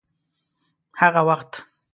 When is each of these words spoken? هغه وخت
هغه 0.99 1.21
وخت 1.27 1.51